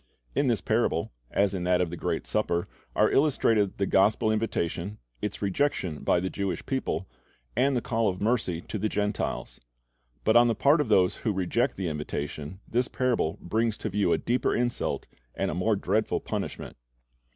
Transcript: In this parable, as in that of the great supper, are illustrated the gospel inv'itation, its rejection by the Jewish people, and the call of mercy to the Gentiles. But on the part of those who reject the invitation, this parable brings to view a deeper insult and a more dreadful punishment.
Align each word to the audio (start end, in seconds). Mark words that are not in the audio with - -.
In 0.33 0.47
this 0.47 0.61
parable, 0.61 1.11
as 1.29 1.53
in 1.53 1.63
that 1.65 1.79
of 1.79 1.91
the 1.91 1.95
great 1.95 2.25
supper, 2.25 2.67
are 2.95 3.11
illustrated 3.11 3.77
the 3.77 3.85
gospel 3.85 4.29
inv'itation, 4.29 4.97
its 5.21 5.43
rejection 5.43 5.99
by 6.03 6.19
the 6.19 6.27
Jewish 6.27 6.65
people, 6.65 7.07
and 7.55 7.75
the 7.77 7.83
call 7.83 8.07
of 8.09 8.19
mercy 8.19 8.61
to 8.61 8.79
the 8.79 8.89
Gentiles. 8.89 9.59
But 10.23 10.35
on 10.35 10.47
the 10.47 10.55
part 10.55 10.81
of 10.81 10.89
those 10.89 11.17
who 11.17 11.31
reject 11.31 11.77
the 11.77 11.87
invitation, 11.87 12.61
this 12.67 12.87
parable 12.87 13.37
brings 13.43 13.77
to 13.77 13.89
view 13.89 14.11
a 14.11 14.17
deeper 14.17 14.55
insult 14.55 15.05
and 15.35 15.51
a 15.51 15.53
more 15.53 15.75
dreadful 15.75 16.19
punishment. 16.19 16.77